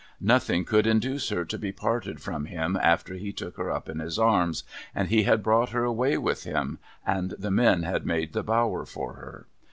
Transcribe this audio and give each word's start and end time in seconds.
Nothing 0.19 0.65
could 0.65 0.87
induce 0.87 1.29
her 1.29 1.45
to 1.45 1.59
be 1.59 1.71
parted 1.71 2.21
from 2.23 2.45
him 2.45 2.75
after 2.81 3.13
he 3.13 3.31
took 3.31 3.57
her 3.57 3.69
up 3.69 3.87
in 3.87 3.99
his 3.99 4.17
arms, 4.17 4.63
and 4.95 5.09
he 5.09 5.25
had 5.25 5.43
brought 5.43 5.69
her 5.69 5.83
away 5.83 6.17
with 6.17 6.43
him, 6.43 6.79
and 7.05 7.35
the 7.37 7.51
men 7.51 7.83
had 7.83 8.03
made 8.03 8.33
the 8.33 8.41
bower 8.41 8.83
for 8.83 9.13
her. 9.13 9.45